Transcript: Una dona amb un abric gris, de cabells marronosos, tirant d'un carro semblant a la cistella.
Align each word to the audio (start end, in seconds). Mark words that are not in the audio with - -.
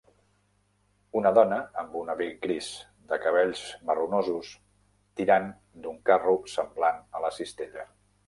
Una 1.19 1.31
dona 1.37 1.57
amb 1.81 1.97
un 1.99 2.07
abric 2.13 2.39
gris, 2.45 2.69
de 3.11 3.19
cabells 3.25 3.61
marronosos, 3.91 4.49
tirant 5.21 5.47
d'un 5.83 5.99
carro 6.11 6.35
semblant 6.57 7.05
a 7.21 7.25
la 7.27 7.33
cistella. 7.39 7.87